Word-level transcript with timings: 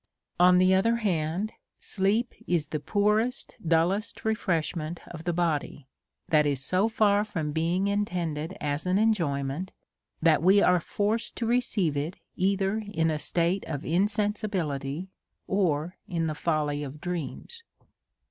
On 0.39 0.57
the 0.57 0.73
other 0.73 0.95
hand, 0.95 1.53
sleep 1.79 2.33
is 2.47 2.65
the 2.69 2.79
poorest, 2.79 3.55
dullest 3.63 4.25
re 4.25 4.33
freshment 4.33 4.97
of 5.09 5.25
the 5.25 5.31
body, 5.31 5.85
that 6.29 6.47
is 6.47 6.59
so 6.65 6.87
far 6.89 7.23
from 7.23 7.51
being 7.51 7.85
in 7.87 8.05
tended 8.05 8.57
as 8.59 8.87
an 8.87 8.97
enjoyment, 8.97 9.73
that 10.19 10.41
we 10.41 10.59
are 10.59 10.79
forced 10.79 11.35
to 11.35 11.45
receive 11.45 11.95
it 11.95 12.17
either 12.35 12.77
in 12.79 13.11
a 13.11 13.19
state 13.19 13.63
of 13.67 13.85
insensibility, 13.85 15.11
or 15.45 15.97
in 16.07 16.25
the 16.25 16.33
folly 16.33 16.81
of 16.81 16.99
dreams. 16.99 17.61